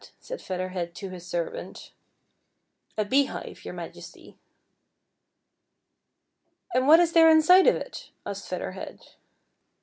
said 0.19 0.39
Featlier 0.39 0.71
Head 0.71 0.95
to 0.95 1.11
his 1.11 1.27
servant." 1.27 1.91
A 2.97 3.05
beehive, 3.05 3.63
your 3.63 3.75
Majesty." 3.75 4.35
'* 5.11 6.73
And 6.73 6.87
what 6.87 6.99
is 6.99 7.13
there 7.13 7.29
inside 7.29 7.67
of 7.67 7.75
it 7.75 8.09
}"aslved 8.25 8.41
I'cather 8.47 8.71
Head. 8.73 8.99